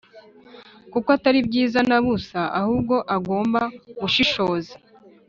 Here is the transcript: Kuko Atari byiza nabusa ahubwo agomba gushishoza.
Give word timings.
Kuko 0.91 1.07
Atari 1.17 1.39
byiza 1.47 1.79
nabusa 1.89 2.39
ahubwo 2.59 2.95
agomba 3.15 3.61
gushishoza. 4.01 4.73